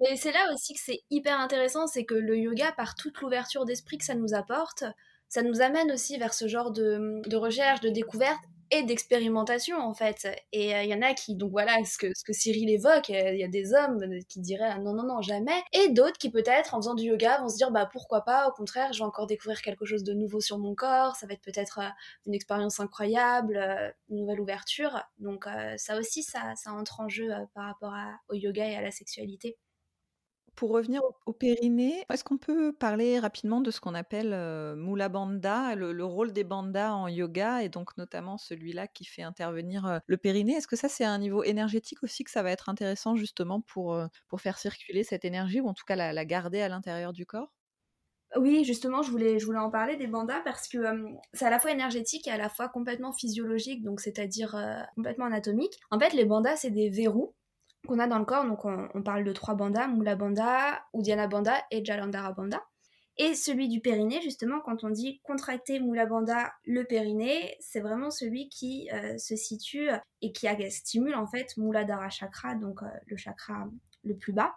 [0.00, 3.64] Mais c'est là aussi que c'est hyper intéressant, c'est que le yoga, par toute l'ouverture
[3.64, 4.84] d'esprit que ça nous apporte,
[5.28, 8.38] ça nous amène aussi vers ce genre de, recherche, de découverte,
[8.82, 10.28] d'expérimentation en fait.
[10.52, 13.38] Et il y en a qui, donc voilà, ce que, ce que Cyril évoque, il
[13.38, 15.62] y a des hommes qui diraient ah, non, non, non, jamais.
[15.72, 18.52] Et d'autres qui peut-être, en faisant du yoga, vont se dire bah pourquoi pas, au
[18.52, 21.42] contraire, je vais encore découvrir quelque chose de nouveau sur mon corps, ça va être
[21.42, 21.80] peut-être
[22.26, 23.56] une expérience incroyable,
[24.10, 25.02] une nouvelle ouverture.
[25.18, 27.94] Donc ça aussi, ça, ça entre en jeu par rapport
[28.28, 29.56] au yoga et à la sexualité.
[30.56, 34.28] Pour revenir au, périnée, est-ce qu'on peut parler rapidement de ce qu'on appelle
[34.76, 40.00] Mula Bandha, le, rôle des bandas en yoga et donc notamment celui-là qui fait intervenir
[40.06, 40.54] le périnée?
[40.54, 44.00] Est-ce que ça c'est un niveau énergétique aussi que ça va être intéressant justement pour,
[44.28, 47.52] pour faire circuler cette énergie ou en tout cas la, garder à l'intérieur du corps?
[48.36, 50.78] Oui, justement, je voulais, je voulais en parler des bandas parce que
[51.32, 54.56] c'est à la fois énergétique et à la fois complètement physiologique, donc c'est-à-dire
[54.94, 55.78] complètement anatomique.
[55.90, 57.34] En fait, les bandas, c'est des verrous
[57.86, 58.44] qu'on a dans le corps.
[58.44, 62.62] Donc on, parle de trois bandas, Mula Bandha, Udiana Bandha et Jalandhara Bandha.
[63.16, 68.10] Et celui du périnée, justement, quand on dit contracter Mula Bandha, le périnée, c'est vraiment
[68.10, 69.88] celui qui euh, se situe
[70.20, 73.68] et qui stimule en fait Muladhara Chakra, donc euh, le chakra
[74.02, 74.54] le plus bas.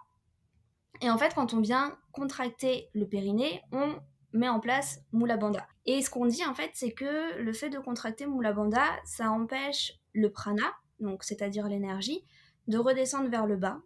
[1.02, 3.96] Et en fait, quand on vient contracter le périnée, on
[4.34, 5.68] met en place Mula Bandha.
[5.86, 9.30] Et ce qu'on dit en fait, c'est que le fait de contracter Mula Bandha, ça
[9.30, 12.26] empêche le prana, donc c'est-à-dire l'énergie,
[12.68, 13.82] de redescendre vers le bas.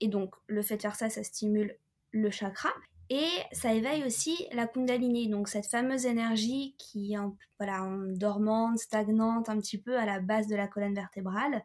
[0.00, 1.76] Et donc, le fait de faire ça, ça stimule
[2.10, 2.70] le chakra.
[3.10, 8.78] Et ça éveille aussi la kundalini, donc cette fameuse énergie qui est en, voilà, dormante,
[8.78, 11.62] stagnante, un petit peu à la base de la colonne vertébrale,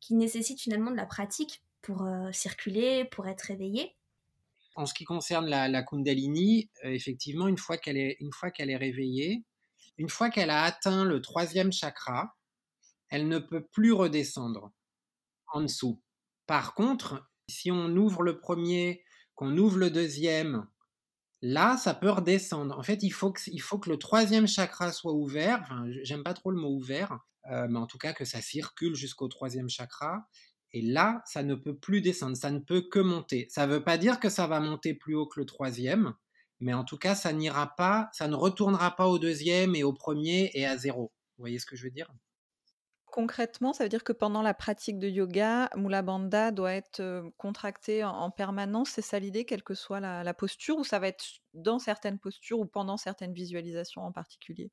[0.00, 3.96] qui nécessite finalement de la pratique pour euh, circuler, pour être réveillé.
[4.76, 8.70] En ce qui concerne la, kundalini, euh, effectivement, une fois qu'elle est, une fois qu'elle
[8.70, 9.44] est réveillée,
[9.98, 12.36] une fois qu'elle a atteint le troisième chakra,
[13.10, 14.72] elle ne peut plus redescendre
[15.52, 16.02] en dessous.
[16.46, 20.66] Par contre, si on ouvre le premier, qu'on ouvre le deuxième,
[21.42, 22.78] là, ça peut redescendre.
[22.78, 25.60] En fait, il faut que, il faut que le troisième chakra soit ouvert.
[25.62, 27.18] Enfin, j'aime pas trop le mot ouvert,
[27.50, 30.28] euh, mais en tout cas que ça circule jusqu'au troisième chakra.
[30.72, 33.46] Et là, ça ne peut plus descendre, ça ne peut que monter.
[33.50, 36.14] Ça ne veut pas dire que ça va monter plus haut que le troisième,
[36.60, 39.92] mais en tout cas, ça n'ira pas, ça ne retournera pas au deuxième et au
[39.92, 41.12] premier et à zéro.
[41.36, 42.12] Vous voyez ce que je veux dire?
[43.10, 48.04] Concrètement, ça veut dire que pendant la pratique de yoga, Mula Bandha doit être contracté
[48.04, 48.90] en, permanence.
[48.90, 52.60] C'est ça l'idée, quelle que soit la, posture, ou ça va être dans certaines postures
[52.60, 54.70] ou pendant certaines visualisations en particulier?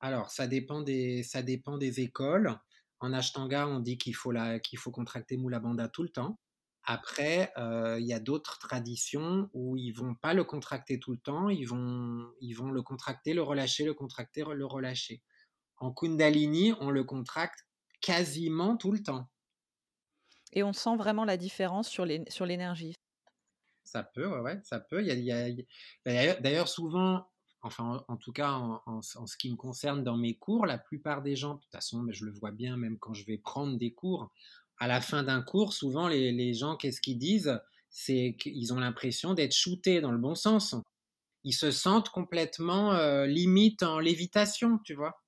[0.00, 2.56] Alors, ça dépend des, ça dépend des écoles.
[3.00, 4.32] En Ashtanga, on dit qu'il faut,
[4.78, 6.38] faut contracter Mula Bandha tout le temps.
[6.84, 11.50] Après, il y a d'autres traditions où ils vont pas le contracter tout le temps,
[11.50, 15.22] ils vont, ils vont le contracter, le relâcher, le contracter, le relâcher.
[15.80, 17.66] En Kundalini, on le contracte
[18.00, 19.28] quasiment tout le temps.
[20.52, 22.94] Et on sent vraiment la différence sur l'énergie.
[23.84, 25.02] Ça peut, ouais, ça peut.
[26.04, 27.26] D'ailleurs, souvent,
[27.62, 31.36] enfin, en, tout cas, en, ce qui me concerne dans mes cours, la plupart des
[31.36, 33.92] gens, de toute façon, mais je le vois bien même quand je vais prendre des
[33.92, 34.30] cours,
[34.78, 37.58] à la fin d'un cours, souvent, les, gens, qu'est-ce qu'ils disent?
[37.90, 40.74] C'est qu'ils ont l'impression d'être shootés dans le bon sens.
[41.44, 45.22] Ils se sentent complètement euh, limite en lévitation, tu vois?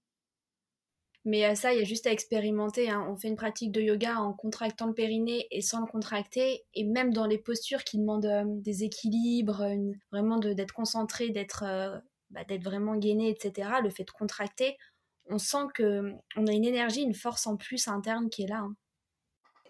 [1.25, 2.89] Mais ça, il y a juste à expérimenter.
[2.89, 3.07] Hein.
[3.11, 6.65] On fait une pratique de yoga en contractant le périnée et sans le contracter.
[6.75, 9.67] Et même dans les postures qui demandent euh, des équilibres,
[10.11, 11.99] vraiment d'être concentré, d'être euh,
[12.31, 14.77] bah, vraiment gainé, etc., le fait de contracter,
[15.29, 18.61] on sent qu'on a une énergie, une force en plus interne qui est là.
[18.61, 18.75] Hein.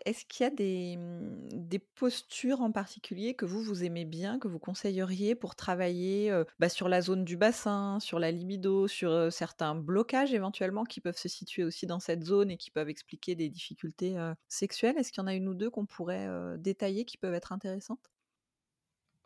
[0.07, 4.39] Est-ce qu'il y a des, mmh, des, postures en particulier que vous, vous aimez bien,
[4.39, 9.33] que vous conseilleriez pour travailler bah, sur la zone du bassin, sur la libido, sur
[9.33, 13.35] certains blocages éventuellement qui peuvent se situer aussi dans cette zone et qui peuvent expliquer
[13.35, 14.17] des difficultés
[14.49, 14.97] sexuelles?
[14.99, 18.11] Est-ce qu'il y en a une ou deux qu'on pourrait détailler qui peuvent être intéressantes?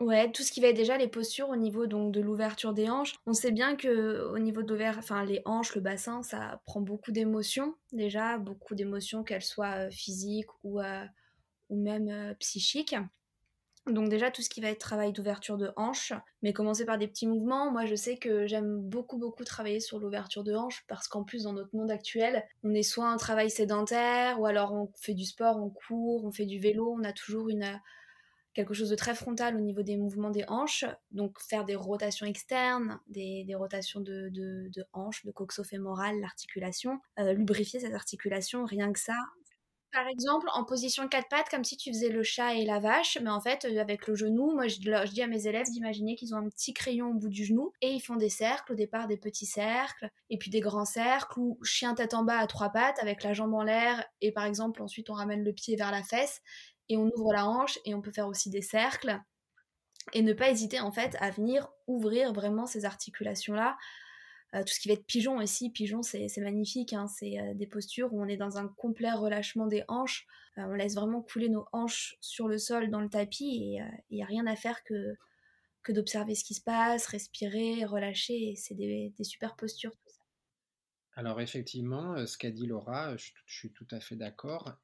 [0.01, 2.91] Ouais, tout ce qui va être déjà les postures au niveau donc de l'ouverture des
[2.91, 3.15] hanches.
[3.27, 7.13] On sait bien que au niveau de enfin les hanches, le bassin, ça prend beaucoup
[7.13, 11.05] d'émotions déjà, beaucoup d'émotions qu'elles soient euh, physiques ou euh,
[11.69, 12.97] ou même euh, psychiques.
[13.87, 17.07] Donc déjà tout ce qui va être travail d'ouverture de hanches, mais commencer par des
[17.07, 17.71] petits mouvements.
[17.71, 21.45] Moi je sais que j'aime beaucoup beaucoup travailler sur l'ouverture de hanches parce qu'en plus
[21.45, 25.25] dans notre monde actuel, on est soit un travail sédentaire ou alors on fait du
[25.25, 27.79] sport, on court, on fait du vélo, on a toujours une
[28.55, 32.27] quelque chose de très frontal au niveau des mouvements des hanches, donc faire des rotations
[32.27, 39.17] externes, des, rotations de, de, hanches, de l'articulation, euh, lubrifier cette articulation, rien que ça.
[39.95, 43.17] Par exemple, en position quatre pattes, comme si tu faisais le chat et la vache,
[43.23, 46.17] mais en fait, euh, avec le genou, moi je, je dis à mes élèves d'imaginer
[46.17, 48.75] qu'ils ont un petit crayon au bout du genou et ils font des cercles, au
[48.75, 52.49] départ des petits cercles, et puis des grands cercles, ou chien tête en bas à
[52.49, 55.77] trois pattes avec la jambe en l'air, et par exemple, ensuite on ramène le pied
[55.77, 56.43] vers la fesse,
[56.89, 59.21] et on ouvre la hanche et on peut faire aussi des cercles
[60.13, 63.77] et ne pas hésiter en fait à venir ouvrir vraiment ces articulations là
[64.63, 67.09] tout ce qui va être pigeon aussi, pigeon c'est magnifique, hein.
[67.09, 71.23] c'est des postures où on est dans un complet relâchement des hanches, on laisse vraiment
[71.23, 74.55] couler nos hanches sur le sol dans le tapis et il n'y a rien à
[74.55, 75.17] faire que,
[75.83, 80.23] que d'observer ce qui se passe, respirer, relâcher, c'est des, super postures tout ça.
[81.17, 84.77] Alors effectivement, ce qu'a dit Laura, je, suis tout à fait d'accord.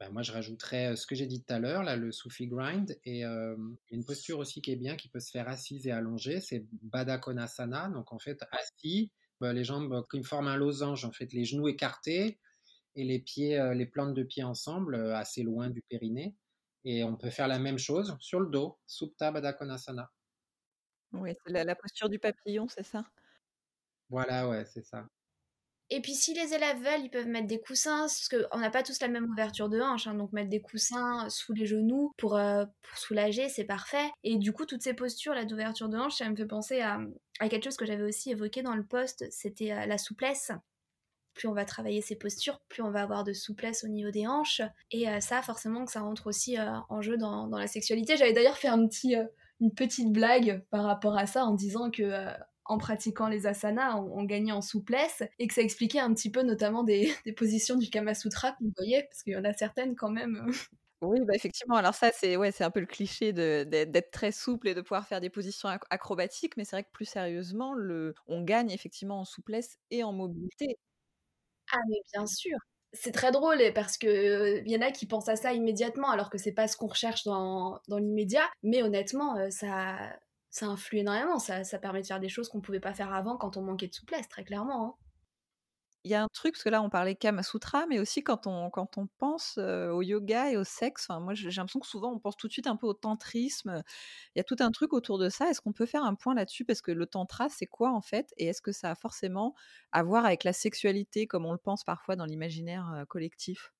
[0.00, 2.98] Ben, moi, je rajouterais ce que j'ai dit tout à l'heure, là, le Sufi Grind.
[3.04, 6.66] Et une posture aussi qui est bien, qui peut se faire assise et allongée, c'est
[6.82, 7.88] Baddha Konasana.
[7.90, 11.68] Donc, en fait, assis, bah, les jambes qui forment un losange, en fait, les genoux
[11.68, 12.40] écartés
[12.96, 16.36] et les pieds, les plantes de pieds ensemble, assez loin du périnée.
[16.84, 20.10] Et on peut faire la même chose sur le dos, Supta Baddha Konasana.
[21.12, 23.04] Oui, c'est la, la posture du papillon, c'est ça?
[24.10, 25.08] Voilà, ouais, c'est ça.
[25.90, 28.82] Et puis si les élèves veulent, ils peuvent mettre des coussins, parce qu'on n'a pas
[28.82, 32.36] tous la même ouverture de hanche, hein, donc mettre des coussins sous les genoux pour,
[32.36, 34.10] euh, pour soulager, c'est parfait.
[34.22, 37.00] Et du coup, toutes ces postures là d'ouverture de hanche, ça me fait penser à,
[37.40, 40.52] quelque chose que j'avais aussi évoqué dans le poste, c'était euh, la souplesse.
[41.34, 44.26] Plus on va travailler ces postures, plus on va avoir de souplesse au niveau des
[44.26, 44.62] hanches.
[44.90, 46.56] Et euh, ça, forcément, que ça rentre aussi
[46.88, 48.16] en jeu dans, la sexualité.
[48.16, 52.28] J'avais d'ailleurs fait une petite blague par rapport à ça en disant que
[52.64, 56.42] en pratiquant les asanas, on, gagnait en souplesse et que ça expliquait un petit peu
[56.42, 60.10] notamment des, positions du Kama Sutra qu'on voyait, parce qu'il y en a certaines quand
[60.10, 60.50] même.
[61.02, 61.76] Oui, bah effectivement.
[61.76, 65.06] Alors ça, c'est ouais, c'est un peu le cliché d'être très souple et de pouvoir
[65.06, 69.24] faire des positions acrobatiques, mais c'est vrai que plus sérieusement, le, on gagne effectivement en
[69.24, 70.78] souplesse et en mobilité.
[71.72, 72.56] Ah mais bien sûr.
[72.92, 76.30] C'est très drôle parce que euh, y en a qui pensent à ça immédiatement alors
[76.30, 78.48] que c'est pas ce qu'on recherche dans, dans l'immédiat.
[78.62, 79.98] Mais honnêtement, euh, ça,
[80.54, 81.40] ça influe énormément.
[81.40, 83.88] Ça, permet de faire des choses qu'on ne pouvait pas faire avant quand on manquait
[83.88, 84.86] de souplesse, très clairement.
[84.86, 84.94] Hein.
[86.04, 88.46] Il y a un truc, parce que là on parlait Kama Sutra, mais aussi quand
[88.46, 92.18] on, quand on pense au yoga et au sexe, moi j'ai l'impression que souvent on
[92.20, 93.82] pense tout de suite un peu au tantrisme.
[94.36, 95.48] Il y a tout un truc autour de ça.
[95.48, 96.64] Est-ce qu'on peut faire un point là-dessus?
[96.64, 98.32] Parce que le tantra, c'est quoi en fait?
[98.36, 99.54] Et est-ce que ça a forcément
[99.92, 103.72] à voir avec la sexualité comme on le pense parfois dans l'imaginaire collectif?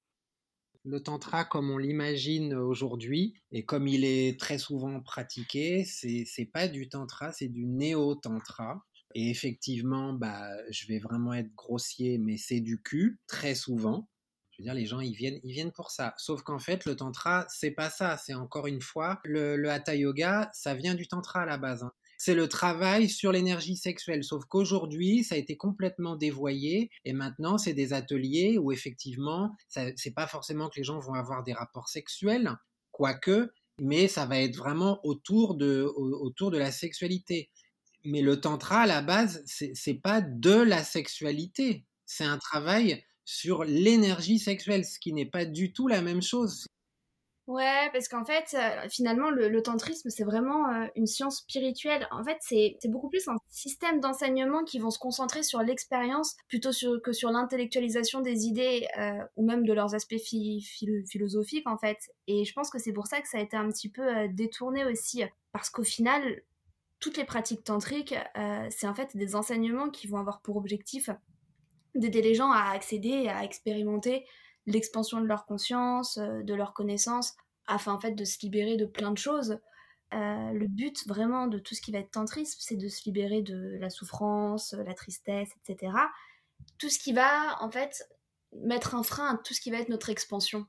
[0.85, 6.45] Le tantra comme on l'imagine aujourd'hui et comme il est très souvent pratiqué, c'est c'est
[6.45, 8.85] pas du tantra, c'est du néo-tantra.
[9.15, 14.09] Et effectivement, bah, je vais vraiment être grossier, mais c'est du cul très souvent.
[14.51, 16.15] Je veux dire, les gens, ils viennent, ils viennent pour ça.
[16.17, 18.17] Sauf qu'en fait, le tantra, c'est pas ça.
[18.17, 21.85] C'est encore une fois, le, le hatha yoga, ça vient du tantra à la base.
[21.85, 24.25] Hein c'est le travail sur l'énergie sexuelle.
[24.25, 30.15] Sauf qu'aujourd'hui, ça a été complètement dévoyé et maintenant, c'est des ateliers où effectivement, c'est
[30.15, 32.51] pas forcément que les gens vont avoir des rapports sexuels,
[32.93, 37.51] quoique, mais ça va être vraiment autour de, autour de la sexualité.
[38.05, 41.87] Mais le tantra, à la base, c'est pas de la sexualité.
[42.05, 46.67] C'est un travail sur l'énergie sexuelle, ce qui n'est pas du tout la même chose.
[47.47, 52.09] Ouais, parce qu'en fait, euh, finalement, le, tantrisme, c'est vraiment euh, une science spirituelle.
[52.11, 56.71] En fait, c'est beaucoup plus un système d'enseignement qui vont se concentrer sur l'expérience plutôt
[57.03, 61.99] que sur l'intellectualisation des idées euh, ou même de leurs aspects philosophiques, en fait.
[62.29, 64.87] Et je pense que c'est pour ça que ça a été un petit peu détourné
[64.87, 65.23] aussi.
[65.53, 66.41] Parce qu'au final,
[66.99, 68.15] toutes les pratiques tantriques,
[68.71, 71.11] c'est en fait des enseignements qui vont avoir pour objectif
[71.95, 74.25] d'aider les gens à accéder, à expérimenter
[74.67, 77.35] l'expansion de leur conscience, euh, de leur connaissance,
[77.67, 79.59] afin en fait de se libérer de plein de choses.
[80.13, 83.43] Euh, le but vraiment de tout ce qui va être tantrisme, c'est de se libérer
[83.43, 85.93] de la souffrance, la tristesse, etc.
[86.79, 88.09] Tout ce qui va en fait
[88.53, 90.67] mettre un frein à tout ce qui va être notre expansion.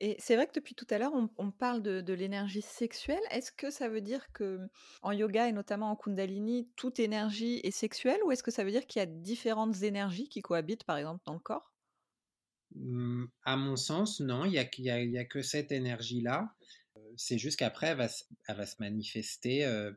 [0.00, 3.22] Et c'est vrai que depuis tout à l'heure, on, parle de, l'énergie sexuelle.
[3.30, 4.60] Est-ce que ça veut dire que
[5.02, 8.70] en yoga et notamment en Kundalini, toute énergie est sexuelle ou est-ce que ça veut
[8.70, 11.72] dire qu'il y a différentes énergies qui cohabitent par exemple dans le corps?
[13.44, 14.58] À mon sens, non, il n'y
[14.90, 16.54] a, a, que cette énergie-là.
[16.96, 18.08] Euh, c'est juste qu'après, elle va,
[18.66, 19.92] se manifester euh,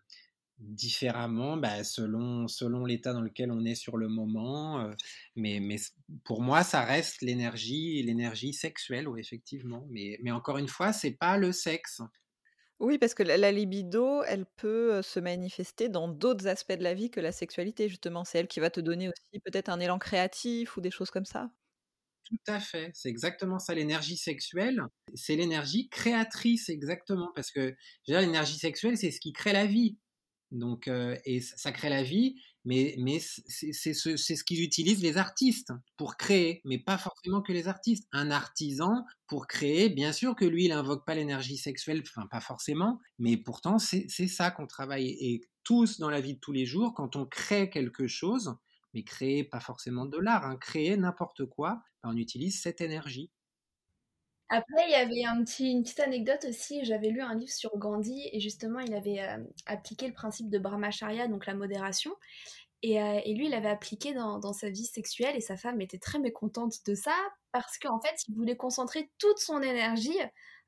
[0.58, 2.46] différemment bah, selon,
[2.86, 4.82] l'état dans lequel on est sur le moment.
[4.82, 4.94] Euh,
[5.36, 5.60] mais,
[6.24, 9.86] pour moi, ça reste l'énergie, l'énergie sexuelle, oui, effectivement.
[9.90, 12.02] Mais, mais encore une fois, c'est pas le sexe.
[12.80, 17.12] Oui, parce que la, libido, elle peut se manifester dans d'autres aspects de la vie
[17.12, 18.24] que la sexualité, justement.
[18.24, 21.26] C'est elle qui va te donner aussi peut-être un élan créatif ou des choses comme
[21.26, 21.52] ça.
[22.32, 23.74] Tout à fait, c'est exactement ça.
[23.76, 24.82] L'énergie sexuelle,
[25.16, 27.76] c'est l'énergie créatrice, exactement, parce que
[28.08, 29.98] l'énergie sexuelle, c'est ce qui crée la vie.
[30.52, 35.18] Donc, euh, et ça crée la vie, mais, mais c'est ce, ce qu'ils utilisent les
[35.18, 38.08] artistes pour créer, mais pas forcément que les artistes.
[38.14, 42.42] Un artisan, pour créer, bien sûr que lui, il invoque pas l'énergie sexuelle, enfin pas
[42.42, 45.10] forcément, mais pourtant c'est ça qu'on travaille.
[45.20, 48.56] Et tous dans la vie de tous les jours, quand on crée quelque chose,
[48.94, 53.32] mais créer pas forcément de l'art, hein, créer n'importe quoi, ben, on utilise cette énergie.
[54.50, 55.24] Après, il y avait
[55.60, 56.84] une petite anecdote aussi.
[56.84, 60.60] J'avais lu un livre sur Gandhi et justement, il avait euh, appliqué le principe de
[60.60, 62.12] Brahmacharya, donc la modération.
[62.84, 66.20] Euh, et, lui, il avait appliqué dans, sa vie sexuelle et sa femme était très
[66.20, 67.16] mécontente de ça
[67.52, 70.18] parce qu'en fait, il voulait concentrer toute son énergie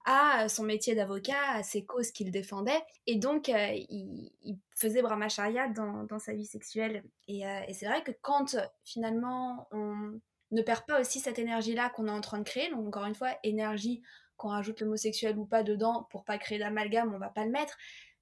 [0.06, 2.82] à son métier d'avocat, à ses causes qu'il défendait.
[3.08, 4.32] Et donc, euh, il,
[4.76, 7.04] faisait brahmacharya dans, dans sa vie sexuelle.
[7.28, 10.20] Et, euh, et c'est vrai que quand finalement on
[10.52, 13.16] ne perd pas aussi cette énergie-là qu'on est en train de créer, donc encore une
[13.16, 14.02] fois, énergie
[14.36, 17.78] qu'on rajoute l'homosexuel ou pas dedans pour pas créer d'amalgame, on va pas le mettre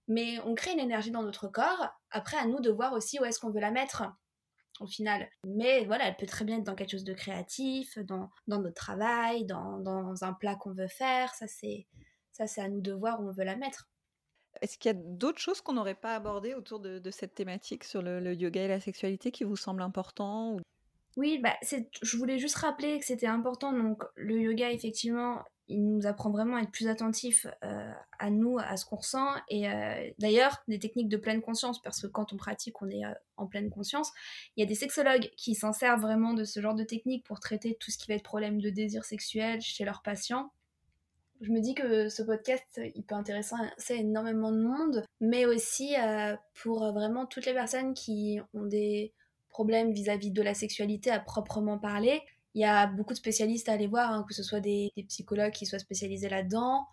[0.07, 1.87] mais on crée une énergie dans notre corps.
[2.09, 4.03] Après, à nous de voir aussi où est-ce qu'on veut la mettre
[4.81, 5.27] au final.
[5.45, 9.45] Mais voilà, elle peut très bien être dans quelque chose de créatif, dans, notre travail,
[9.45, 11.33] dans, un plat qu'on veut faire.
[11.33, 11.87] Ça, c'est
[12.31, 13.87] ça, c'est à nous de voir où on veut la mettre.
[14.61, 18.01] Est-ce qu'il y a d'autres choses qu'on n'aurait pas abordées autour de, cette thématique sur
[18.01, 20.57] le, yoga et la sexualité qui vous semblent importants
[21.17, 21.55] Oui, bah,
[22.01, 23.73] je voulais juste rappeler que c'était important.
[23.73, 28.59] Donc, le yoga, effectivement, il nous apprend vraiment à être plus attentif euh, à nous,
[28.59, 29.29] à ce qu'on ressent.
[29.49, 33.05] Et euh, d'ailleurs, des techniques de pleine conscience, parce que quand on pratique, on est
[33.05, 34.11] euh, en pleine conscience.
[34.55, 37.39] Il y a des sexologues qui s'en servent vraiment de ce genre de technique pour
[37.39, 40.51] traiter tout ce qui va être problème de désir sexuel chez leurs patients.
[41.39, 43.55] Je me dis que ce podcast, il peut intéresser
[43.89, 45.95] énormément de monde, mais aussi
[46.61, 49.11] pour vraiment toutes les personnes qui ont des
[49.51, 52.21] problèmes vis à -vis de la sexualité à proprement parler
[52.53, 55.53] il y a beaucoup de spécialistes à aller voir, hein, que ce soit des, psychologues
[55.53, 56.85] qui soient spécialisés là-dedans.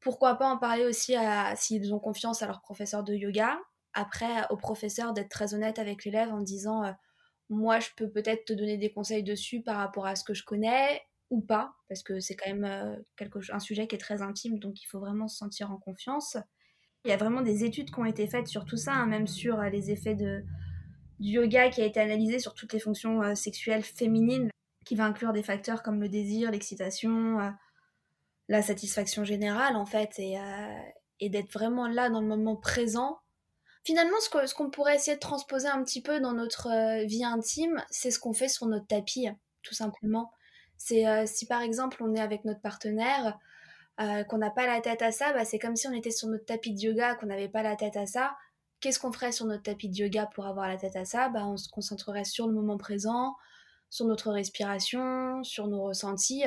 [0.00, 1.14] Pourquoi pas en parler aussi
[1.56, 3.58] s'ils ont confiance à leur professeur de yoga.
[3.92, 6.92] Après, au professeur d'être très honnête avec l'élève en disant euh,
[7.48, 10.44] Moi, je peux peut-être te donner des conseils dessus par rapport à ce que je
[10.44, 14.22] connais ou pas, parce que c'est quand même euh, quelque, un sujet qui est très
[14.22, 16.36] intime, donc il faut vraiment se sentir en confiance.
[17.04, 19.26] Il y a vraiment des études qui ont été faites sur tout ça, hein, même
[19.26, 20.44] sur euh, les effets de,
[21.20, 24.50] du yoga qui a été analysé sur toutes les fonctions sexuelles féminines
[24.84, 27.50] qui va inclure des facteurs comme le désir, l'excitation, euh,
[28.48, 30.82] la satisfaction générale en fait, et, euh,
[31.20, 33.20] et d'être vraiment là dans le moment présent.
[33.84, 37.82] Finalement, ce qu'on pourrait essayer de transposer un petit peu dans notre euh, vie intime,
[37.90, 39.28] c'est ce qu'on fait sur notre tapis,
[39.62, 40.32] tout simplement.
[40.76, 43.38] C'est si par exemple on est avec notre partenaire,
[43.98, 46.46] qu'on n'a pas la tête à ça, bah, c'est comme si on était sur notre
[46.46, 48.34] tapis de yoga, qu'on n'avait pas la tête à ça.
[48.80, 51.28] Qu'est-ce qu'on ferait sur notre tapis de yoga pour avoir la tête à ça?
[51.28, 53.36] Bah, On se concentrerait sur le moment présent,
[53.90, 56.44] sur notre respiration, sur nos ressentis.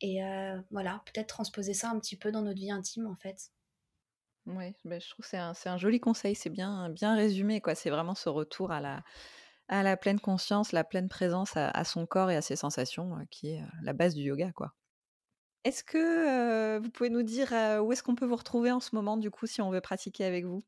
[0.00, 3.50] Et euh, voilà, peut-être transposer ça un petit peu dans notre vie intime en fait.
[4.46, 7.60] Oui, bah, je trouve que c'est un, un, joli conseil, c'est bien, bien résumé.
[7.60, 7.74] quoi.
[7.74, 9.02] C'est vraiment ce retour à la,
[9.68, 13.24] à la pleine conscience, la pleine présence à, son corps et à ses sensations, euh,
[13.30, 14.50] qui est euh, la base du yoga.
[14.52, 14.72] quoi.
[15.64, 17.52] Est-ce que vous pouvez nous dire
[17.84, 20.24] où est-ce qu'on peut vous retrouver en ce moment, du coup, si on veut pratiquer
[20.24, 20.62] avec vous?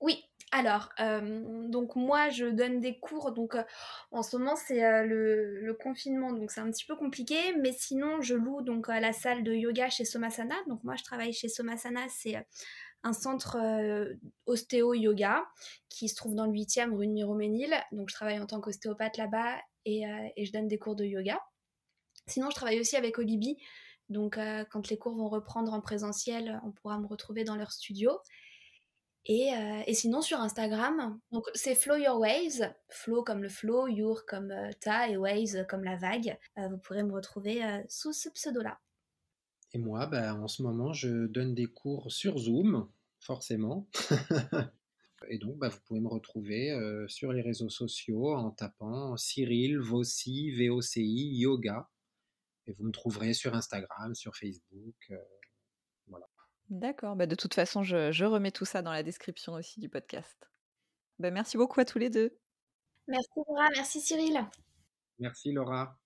[0.00, 3.62] Oui, alors, euh, donc moi je donne des cours, donc euh,
[4.10, 8.20] en ce moment c'est euh, le, confinement, donc c'est un petit peu compliqué, mais sinon
[8.20, 10.56] je loue donc la salle de yoga chez Somasana.
[10.66, 12.44] Donc moi je travaille chez Somasana, c'est
[13.04, 13.56] un centre
[14.46, 15.44] ostéo-yoga
[15.88, 17.72] qui se trouve dans le 8e rue de Miroménil.
[17.92, 20.02] Donc je travaille en tant qu'ostéopathe là-bas et,
[20.36, 21.40] je donne des cours de yoga.
[22.26, 23.56] Sinon je travaille aussi avec Olibi,
[24.08, 24.36] donc
[24.70, 28.18] quand les cours vont reprendre en présentiel, on pourra me retrouver dans leur studio.
[29.30, 34.26] Euh, et, sinon sur Instagram, donc c'est Flow Your Waves, flow comme le flow, your
[34.26, 36.36] comme euh, ta et waves comme la vague.
[36.58, 38.80] Euh, vous pourrez me retrouver sous ce pseudo-là.
[39.72, 42.88] Et moi, bah, en ce moment, je donne des cours sur Zoom,
[43.20, 43.88] forcément.
[45.28, 50.50] et donc, bah, vous pouvez me retrouver sur les réseaux sociaux en tapant Cyril Vossi,
[50.50, 51.88] V-O-C-I, Yoga.
[52.66, 55.12] Et vous me trouverez sur Instagram, sur Facebook.
[56.70, 60.48] D'accord, bah, de toute façon, je, remets tout ça dans la description aussi du podcast.
[61.18, 62.38] Bah, merci beaucoup à tous les deux.
[63.08, 64.46] Merci Laura, merci Cyril.
[65.18, 65.98] Merci Laura.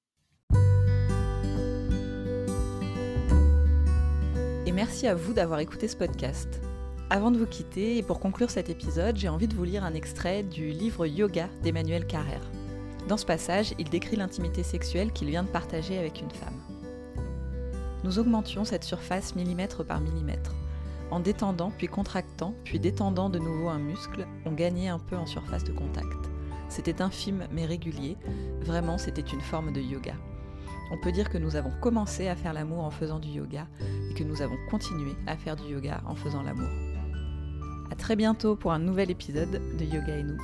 [4.66, 6.48] Et merci à vous d'avoir écouté ce podcast.
[7.10, 9.92] Avant de vous quitter et pour conclure cet épisode, j'ai envie de vous lire un
[9.92, 12.50] extrait du livre Yoga d'Emmanuel Carrère.
[13.06, 16.73] Dans ce passage, il décrit l'intimité sexuelle qu'il vient de partager avec une femme
[18.04, 20.54] nous augmentions cette surface millimètre par millimètre.
[21.10, 25.26] En détendant, puis contractant, puis détendant de nouveau un muscle, on gagnait un peu en
[25.26, 26.30] surface de contact.
[26.68, 28.16] C'était infime mais régulier,
[28.60, 30.14] vraiment c'était une forme de yoga.
[30.92, 33.66] On peut dire que nous avons commencé à faire l'amour en faisant du yoga
[34.10, 36.68] et que nous avons continué à faire du yoga en faisant l'amour.
[37.90, 40.38] A très bientôt pour un nouvel épisode de Yoga et nous.